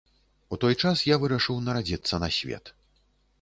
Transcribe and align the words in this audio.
У 0.55 0.57
той 0.63 0.77
час 0.83 1.03
я 1.09 1.15
вырашыў 1.23 1.59
нарадзіцца 1.67 2.21
на 2.25 2.31
свет. 2.39 2.73